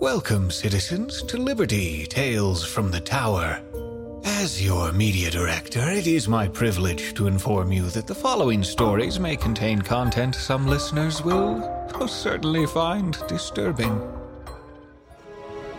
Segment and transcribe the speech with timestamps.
[0.00, 3.60] Welcome, citizens, to Liberty Tales from the Tower.
[4.24, 9.20] As your media director, it is my privilege to inform you that the following stories
[9.20, 11.58] may contain content some listeners will
[11.98, 14.00] most certainly find disturbing.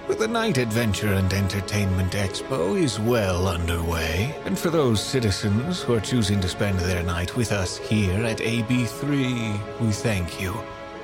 [0.08, 6.00] The Night Adventure and Entertainment Expo is well underway, and for those citizens who are
[6.00, 10.54] choosing to spend their night with us here at AB3, we thank you.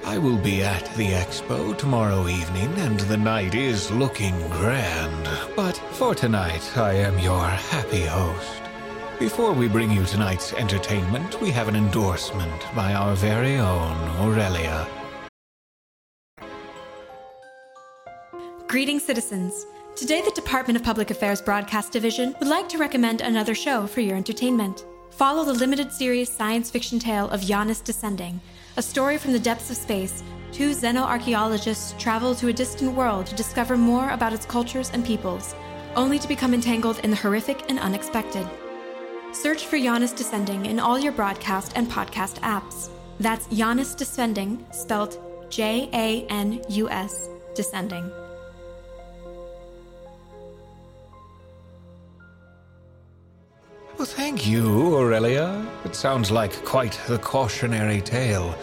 [0.07, 5.29] I will be at the expo tomorrow evening, and the night is looking grand.
[5.53, 8.61] But for tonight, I am your happy host.
[9.19, 14.87] Before we bring you tonight's entertainment, we have an endorsement by our very own Aurelia.
[18.67, 19.65] Greetings, citizens.
[19.97, 23.99] Today, the Department of Public Affairs Broadcast Division would like to recommend another show for
[23.99, 24.85] your entertainment.
[25.17, 28.39] Follow the limited series science fiction tale of Janus Descending,
[28.77, 30.21] a story from the depths of space.
[30.51, 35.55] Two xenoarchaeologists travel to a distant world to discover more about its cultures and peoples,
[35.95, 38.47] only to become entangled in the horrific and unexpected.
[39.31, 42.91] Search for Janus Descending in all your broadcast and podcast apps.
[43.19, 45.17] That's Janus Descending, spelled
[45.49, 48.11] J A N U S, Descending.
[53.97, 55.65] Well, thank you, Aurelia.
[55.83, 58.55] It sounds like quite the cautionary tale.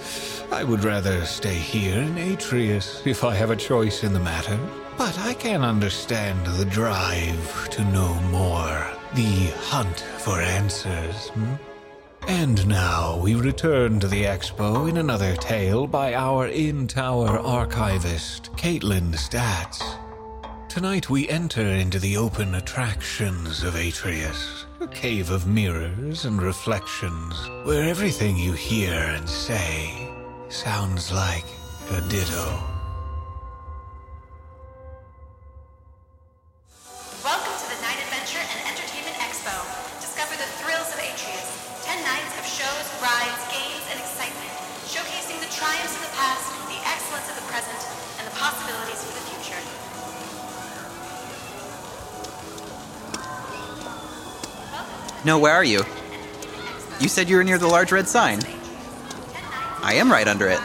[0.53, 4.57] I would rather stay here in Atrius if I have a choice in the matter.
[4.97, 11.31] But I can understand the drive to know more, the hunt for answers.
[11.31, 11.55] Hmm?
[12.29, 18.53] And now we return to the expo in another tale by our in tower archivist,
[18.53, 19.83] Kaitlin Statz.
[20.75, 27.49] Tonight we enter into the open attractions of Atrius, a cave of mirrors and reflections,
[27.63, 30.11] where everything you hear and say
[30.49, 31.45] sounds like
[31.93, 32.74] a ditto.
[55.25, 55.85] No, where are you?
[57.01, 58.41] You said you were near the large red sign.
[59.83, 60.61] I am right under it.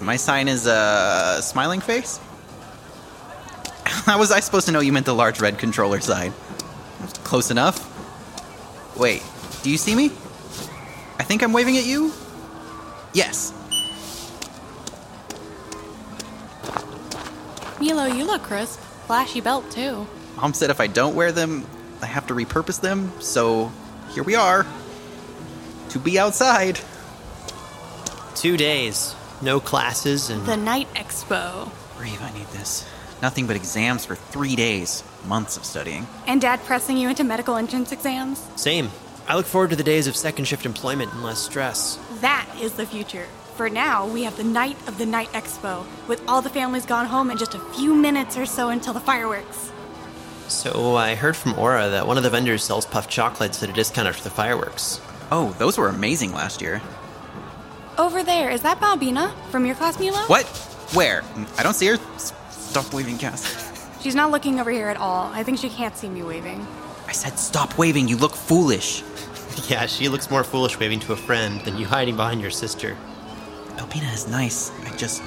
[0.00, 2.18] My sign is a smiling face?
[3.84, 6.32] How was I supposed to know you meant the large red controller sign?
[7.22, 7.86] Close enough.
[8.96, 9.22] Wait,
[9.62, 10.06] do you see me?
[11.18, 12.12] I think I'm waving at you?
[13.12, 13.52] Yes.
[17.80, 18.80] Milo, you look crisp.
[19.06, 20.06] Flashy belt, too.
[20.36, 21.66] Mom said if I don't wear them,
[22.02, 23.72] I have to repurpose them, so
[24.12, 24.66] here we are.
[25.90, 26.80] To be outside.
[28.34, 31.70] Two days, no classes, and The Night Expo.
[31.98, 32.88] Breathe, I need this.
[33.20, 35.04] Nothing but exams for three days.
[35.26, 36.06] Months of studying.
[36.26, 38.46] And Dad pressing you into medical entrance exams?
[38.56, 38.90] same.
[39.28, 41.98] I look forward to the days of second shift employment and less stress.
[42.20, 43.26] That is the future.
[43.54, 47.06] For now, we have the night of the Night Expo, with all the families gone
[47.06, 49.70] home in just a few minutes or so until the fireworks.
[50.50, 53.70] So uh, I heard from Aura that one of the vendors sells puff chocolates at
[53.70, 55.00] a discount after the fireworks.
[55.30, 56.82] Oh, those were amazing last year.
[57.96, 60.18] Over there, is that Balbina from your class, Milo?
[60.26, 60.44] What?
[60.92, 61.22] Where?
[61.56, 61.98] I don't see her.
[62.50, 63.98] Stop waving, Cass.
[64.02, 65.30] She's not looking over here at all.
[65.32, 66.66] I think she can't see me waving.
[67.06, 68.08] I said stop waving.
[68.08, 69.02] You look foolish.
[69.68, 72.96] Yeah, she looks more foolish waving to a friend than you hiding behind your sister.
[73.76, 74.70] Balbina is nice.
[74.86, 75.22] I just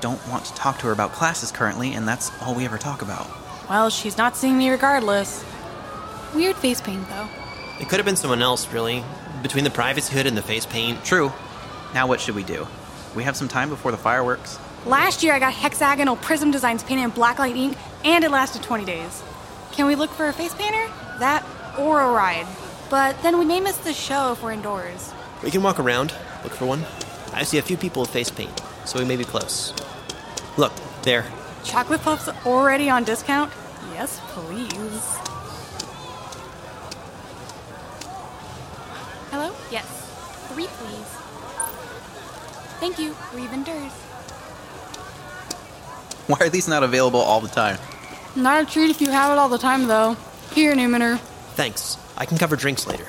[0.00, 3.00] don't want to talk to her about classes currently, and that's all we ever talk
[3.02, 3.26] about.
[3.68, 5.44] Well, she's not seeing me regardless.
[6.34, 7.28] Weird face paint, though.
[7.80, 9.04] It could have been someone else, really.
[9.42, 11.04] Between the privacy hood and the face paint.
[11.04, 11.32] True.
[11.94, 12.66] Now what should we do?
[13.14, 14.58] We have some time before the fireworks.
[14.86, 18.84] Last year, I got hexagonal prism designs painted in blacklight ink, and it lasted 20
[18.84, 19.22] days.
[19.72, 20.92] Can we look for a face painter?
[21.18, 21.44] That
[21.78, 22.46] or a ride.
[22.90, 25.12] But then we may miss the show if we're indoors.
[25.42, 26.84] We can walk around, look for one.
[27.32, 29.72] I see a few people with face paint, so we may be close.
[30.56, 30.72] Look,
[31.02, 31.24] there.
[31.68, 33.52] Chocolate puffs already on discount?
[33.92, 35.04] Yes, please.
[39.30, 39.54] Hello?
[39.70, 39.84] Yes.
[40.48, 41.06] Three, please.
[42.80, 43.14] Thank you.
[43.34, 43.92] We've indoors.
[46.26, 47.76] Why are these not available all the time?
[48.34, 50.16] Not a treat if you have it all the time, though.
[50.54, 51.18] Here, Numitor.
[51.54, 51.98] Thanks.
[52.16, 53.06] I can cover drinks later.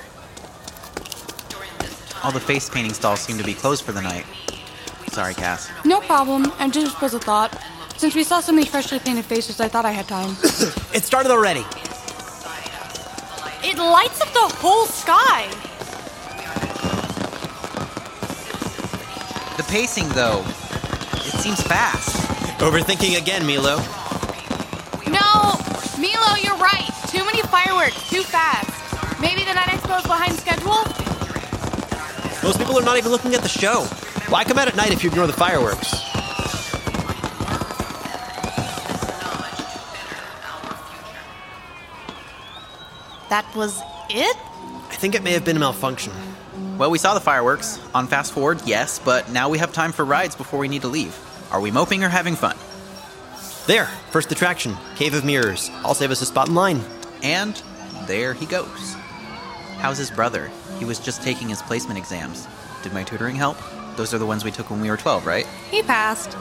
[2.24, 4.26] All the face painting stalls seem to be closed for the night.
[5.14, 5.72] Sorry, Cass.
[5.86, 6.52] No problem.
[6.60, 7.58] I just was a thought.
[8.00, 10.38] Since we saw so many freshly painted faces, I thought I had time.
[10.96, 11.66] It started already.
[13.62, 15.52] it lights up the whole sky!
[19.58, 20.46] The pacing, though,
[21.28, 22.16] it seems fast.
[22.62, 23.84] Overthinking again, Milo.
[25.12, 25.60] No!
[26.00, 26.88] Milo, you're right.
[27.12, 28.72] Too many fireworks, too fast.
[29.20, 30.88] Maybe the Night Expo's behind schedule?
[32.48, 33.84] Most people are not even looking at the show.
[34.32, 35.99] Why come out at night if you ignore the fireworks?
[43.30, 43.80] That was
[44.10, 44.38] it?
[44.90, 46.14] I think it may have been a malfunction.
[46.78, 47.80] Well, we saw the fireworks.
[47.94, 50.88] On fast forward, yes, but now we have time for rides before we need to
[50.88, 51.18] leave.
[51.52, 52.56] Are we moping or having fun?
[53.68, 55.70] There, first attraction, Cave of Mirrors.
[55.84, 56.82] I'll save us a spot in line.
[57.22, 57.62] And
[58.08, 58.96] there he goes.
[59.78, 60.50] How's his brother?
[60.80, 62.48] He was just taking his placement exams.
[62.82, 63.58] Did my tutoring help?
[63.96, 65.46] Those are the ones we took when we were 12, right?
[65.70, 66.36] He passed.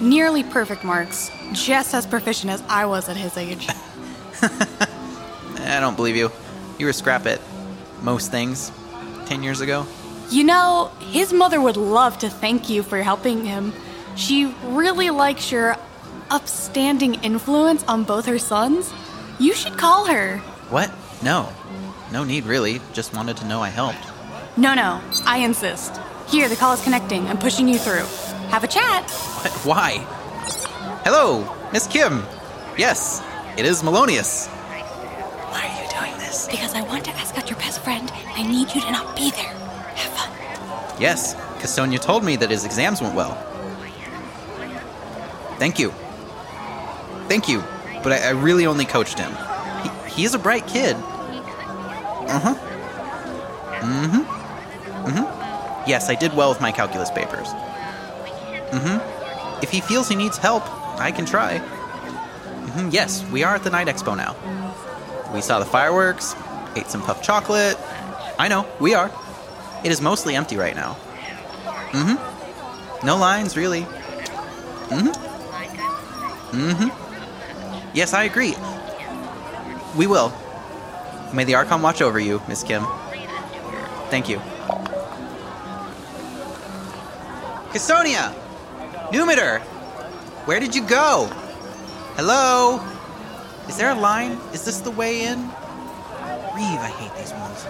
[0.00, 1.30] Nearly perfect marks.
[1.52, 3.68] Just as proficient as I was at his age.
[5.72, 6.30] I don't believe you.
[6.78, 7.40] You were scrap at
[8.02, 8.72] most things
[9.26, 9.86] 10 years ago.
[10.30, 13.72] You know, his mother would love to thank you for helping him.
[14.16, 15.76] She really likes your
[16.30, 18.92] upstanding influence on both her sons.
[19.38, 20.38] You should call her.
[20.70, 20.90] What?
[21.22, 21.52] No.
[22.10, 22.80] No need, really.
[22.92, 24.04] Just wanted to know I helped.
[24.56, 25.98] No, no, I insist.
[26.28, 27.26] Here, the call is connecting.
[27.28, 28.06] I'm pushing you through.
[28.48, 29.10] Have a chat.
[29.10, 29.52] What?
[29.64, 29.98] Why?
[31.04, 32.22] Hello, Miss Kim.
[32.76, 33.22] Yes,
[33.56, 34.48] it is Milonius.
[36.32, 36.72] Why are you doing this?
[36.72, 39.14] Because I want to ask out your best friend, and I need you to not
[39.16, 39.52] be there.
[39.94, 41.00] Have fun.
[41.00, 43.34] Yes, because Sonia told me that his exams went well.
[45.58, 45.92] Thank you.
[47.28, 47.62] Thank you,
[48.02, 49.30] but I, I really only coached him.
[49.82, 50.96] He, he is a bright kid.
[50.96, 52.54] Uh huh.
[53.80, 55.06] Mm hmm.
[55.06, 55.88] Mm hmm.
[55.88, 57.48] Yes, I did well with my calculus papers.
[58.70, 59.62] Mm hmm.
[59.62, 60.64] If he feels he needs help,
[60.98, 61.58] I can try.
[61.58, 62.88] Mm hmm.
[62.90, 64.34] Yes, we are at the Night Expo now.
[65.32, 66.34] We saw the fireworks,
[66.76, 67.78] ate some puff chocolate.
[68.38, 69.10] I know, we are.
[69.84, 70.96] It is mostly empty right now.
[71.92, 73.06] Mm hmm.
[73.06, 73.82] No lines, really.
[73.82, 76.56] Mm hmm.
[76.56, 77.96] Mm hmm.
[77.96, 78.54] Yes, I agree.
[79.96, 80.32] We will.
[81.32, 82.84] May the Archon watch over you, Miss Kim.
[84.10, 84.38] Thank you.
[87.72, 88.34] Caesonia!
[89.10, 89.60] Numitor!
[90.44, 91.26] Where did you go?
[92.16, 92.80] Hello?
[93.68, 94.32] Is there a line?
[94.52, 95.38] Is this the way in?
[96.54, 97.66] Reeve, I hate these ones.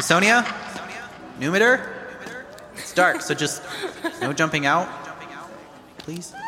[0.06, 0.42] Sonia?
[1.38, 1.90] Numitor?
[2.76, 3.62] It's dark, so just
[4.20, 4.88] no jumping out.
[5.98, 6.32] Please?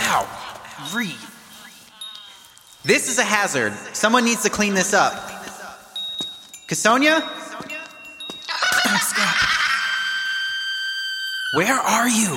[0.00, 0.26] Ow!
[0.94, 1.27] Reeve.
[2.88, 3.74] This is a hazard.
[3.92, 5.12] Someone needs to clean this up.
[6.68, 7.20] Caesonia?
[11.52, 12.30] Where are you?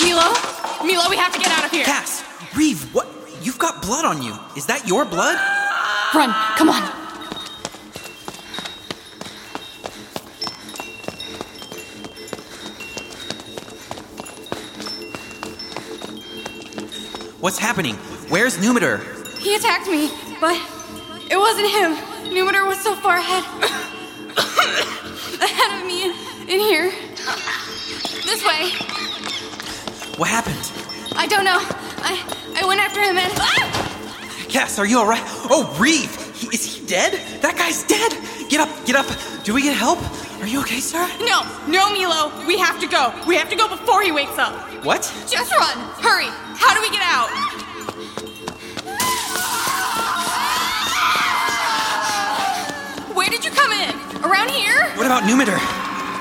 [0.00, 0.32] Milo?
[0.86, 1.84] Milo, we have to get out of here.
[1.84, 2.24] Cass!
[2.56, 3.06] Reeve, what?
[3.42, 4.34] You've got blood on you.
[4.56, 5.36] Is that your blood?
[6.14, 6.95] Run, come on.
[17.46, 17.94] What's happening?
[18.26, 18.98] Where's Numitor?
[19.38, 20.10] He attacked me,
[20.40, 20.56] but
[21.30, 21.94] it wasn't him.
[22.34, 23.44] Numitor was so far ahead.
[25.40, 26.10] ahead of me in,
[26.48, 26.90] in here.
[28.26, 28.70] This way.
[30.18, 30.58] What happened?
[31.14, 31.60] I don't know.
[32.02, 32.18] I
[32.60, 33.32] I went after him and.
[33.36, 34.46] Ah!
[34.48, 35.22] Cass, are you alright?
[35.48, 36.12] Oh, Reeve!
[36.34, 37.12] He, is he dead?
[37.42, 38.10] That guy's dead!
[38.50, 39.06] Get up, get up!
[39.44, 40.00] Do we get help?
[40.40, 41.08] Are you okay, sir?
[41.20, 42.44] No, no, Milo.
[42.44, 43.14] We have to go.
[43.24, 44.65] We have to go before he wakes up.
[44.86, 45.02] What?
[45.28, 45.76] Just run.
[45.98, 46.28] Hurry.
[46.54, 47.26] How do we get out?
[53.16, 53.90] Where did you come in?
[54.24, 54.84] Around here?
[54.94, 55.58] What about Numitor?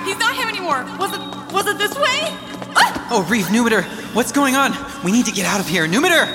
[0.04, 0.84] He's not him anymore.
[0.98, 2.34] Was it was it this way?
[2.76, 3.08] Ah!
[3.12, 3.84] Oh, Reeve, Numitor,
[4.16, 4.74] what's going on?
[5.04, 5.86] We need to get out of here.
[5.86, 6.26] Numitor!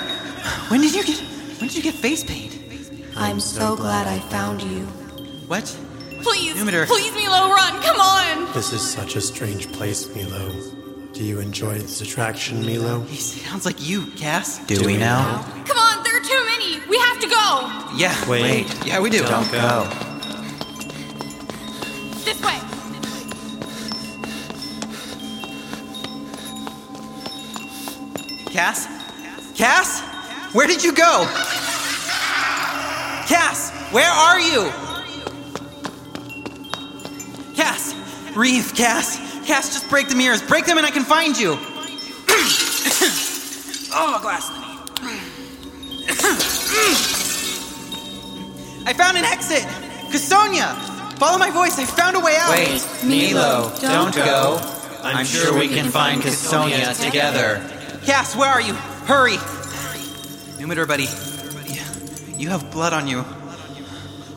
[0.71, 1.19] When did you get
[1.59, 2.57] when did you get face paint?
[3.17, 4.85] I'm so glad I found you.
[5.47, 5.65] What?
[6.21, 6.87] Please, Numitor.
[6.87, 7.81] please, Milo, run!
[7.81, 8.53] Come on!
[8.53, 10.80] This is such a strange place, Milo.
[11.21, 13.01] Do you enjoy this attraction, Milo?
[13.01, 14.57] He sounds like you, Cass.
[14.65, 15.43] Do, we now?
[15.67, 16.79] Come on, there are too many.
[16.89, 17.95] We have to go.
[17.95, 18.27] Yeah.
[18.27, 18.65] Wait.
[18.83, 19.19] Yeah, we do.
[19.19, 19.87] Don't go.
[22.25, 22.57] This way.
[28.51, 28.87] Cass?
[29.55, 30.01] Cass?
[30.55, 31.27] Where did you go?
[33.27, 34.71] Cass, where are you?
[37.55, 37.93] Cass,
[38.35, 40.41] Reeve, Cass, Cass, just break the mirrors.
[40.41, 41.49] Break them and I can find you.
[43.91, 44.61] oh, a glass of the
[48.85, 49.63] I found an exit.
[50.09, 50.73] Caesonia,
[51.17, 51.77] follow my voice.
[51.77, 52.51] I found a way out.
[52.51, 54.57] Wait, Milo, don't go.
[55.03, 57.59] I'm sure we can find Caesonia together.
[58.05, 58.73] Cass, where are you?
[59.03, 59.35] Hurry!
[60.61, 61.09] Numitor, buddy.
[61.67, 61.81] You,
[62.37, 63.23] you have blood on you.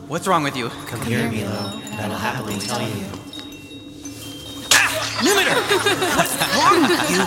[0.08, 0.70] What's wrong with you?
[0.88, 3.06] Come here, Milo, and I will happily tell you.
[5.24, 7.24] What's wrong with you?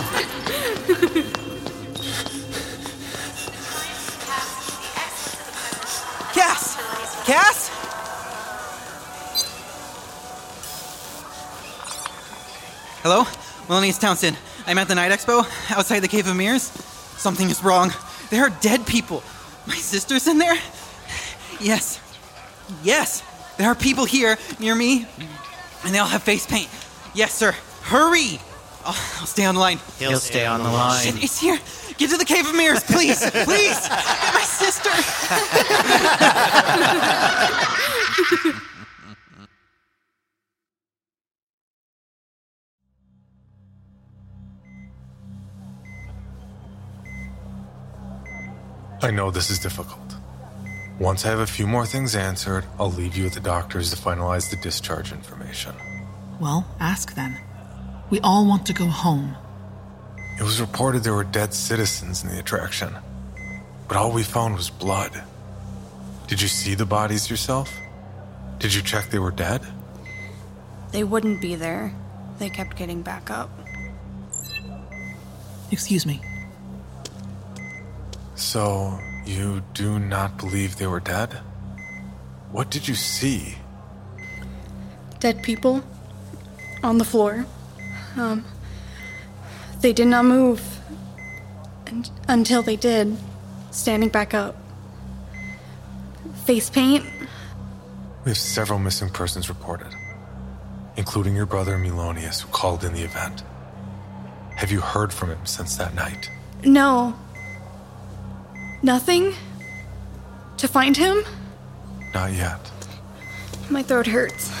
[6.32, 6.76] Cass!
[7.26, 7.68] Cass?
[13.02, 13.24] Hello?
[13.66, 14.36] Milonius Townsend.
[14.66, 15.44] I'm at the Night Expo,
[15.76, 16.62] outside the Cave of Mirrors.
[17.16, 17.92] Something is wrong.
[18.30, 19.24] There are dead people.
[19.66, 20.56] My sister's in there?
[21.58, 22.00] Yes.
[22.84, 23.22] Yes.
[23.56, 25.06] There are people here near me,
[25.84, 26.68] and they all have face paint.
[27.12, 27.54] Yes, sir.
[27.88, 28.38] Hurry!
[28.84, 29.78] I'll, I'll stay on the line.
[29.98, 31.04] He'll stay on the line.
[31.04, 31.58] Shit, it's here.
[31.96, 33.18] Get to the Cave of Mirrors, please.
[33.30, 33.88] please.
[33.88, 34.90] Get my sister.
[49.00, 50.14] I know this is difficult.
[51.00, 53.96] Once I have a few more things answered, I'll leave you with the doctors to
[53.96, 55.74] finalize the discharge information.
[56.38, 57.47] Well, ask then.
[58.10, 59.36] We all want to go home.
[60.38, 62.94] It was reported there were dead citizens in the attraction,
[63.86, 65.22] but all we found was blood.
[66.26, 67.74] Did you see the bodies yourself?
[68.58, 69.60] Did you check they were dead?
[70.92, 71.92] They wouldn't be there.
[72.38, 73.50] They kept getting back up.
[75.70, 76.20] Excuse me.
[78.36, 81.32] So, you do not believe they were dead?
[82.52, 83.56] What did you see?
[85.20, 85.82] Dead people
[86.82, 87.44] on the floor.
[88.16, 88.44] Um,
[89.80, 90.62] they did not move
[91.86, 93.16] and, until they did,
[93.70, 94.56] standing back up.
[96.44, 97.04] Face paint.
[98.24, 99.94] We have several missing persons reported,
[100.96, 103.42] including your brother Milonius, who called in the event.
[104.56, 106.30] Have you heard from him since that night?
[106.64, 107.14] No.
[108.82, 109.34] Nothing?
[110.56, 111.22] To find him?
[112.12, 112.58] Not yet.
[113.70, 114.52] My throat hurts.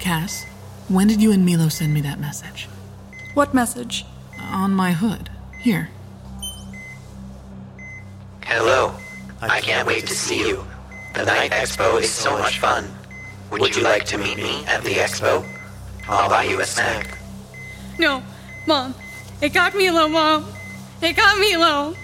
[0.00, 0.46] Cass,
[0.88, 2.68] when did you and Milo send me that message?
[3.34, 4.04] What message?
[4.38, 5.30] On my hood.
[5.60, 5.88] Here.
[8.44, 8.94] Hello.
[9.40, 10.64] I can't wait to see you.
[11.14, 12.86] The Night Expo is so much fun.
[13.50, 15.46] Would you like to meet me at the expo?
[16.08, 17.18] I'll buy you a snack.
[17.98, 18.22] No,
[18.66, 18.94] Mom.
[19.40, 20.46] It got Milo, Mom.
[21.00, 21.94] It got Milo.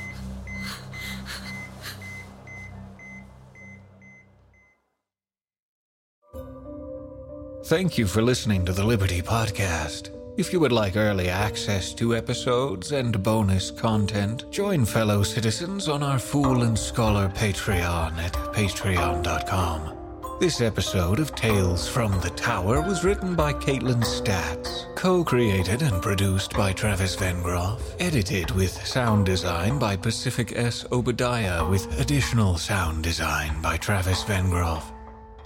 [7.68, 10.08] Thank you for listening to the Liberty Podcast.
[10.38, 16.02] If you would like early access to episodes and bonus content, join fellow citizens on
[16.02, 20.38] our Fool and Scholar Patreon at patreon.com.
[20.40, 26.00] This episode of Tales from the Tower was written by Kaitlin Statz, co created and
[26.00, 30.86] produced by Travis Van Vengroff, edited with sound design by Pacific S.
[30.90, 34.97] Obadiah, with additional sound design by Travis Van Vengroff.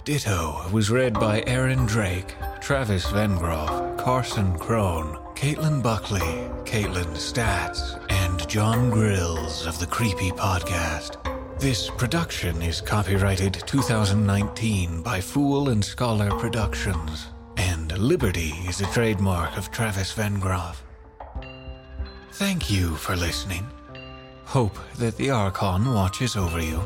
[0.05, 6.19] Ditto was read by Aaron Drake, Travis Vengroff, Carson Crone, Caitlin Buckley,
[6.65, 11.23] Kaitlin Statz, and Jon Grilz of the Creepy Podcast.
[11.57, 19.57] This production is copyrighted 2019 by Fool and Scholar Productions, and Liberty is a trademark
[19.57, 20.79] of Travis Vengroff.
[22.33, 23.65] Thank you for listening.
[24.43, 26.85] Hope that the Archon watches over you.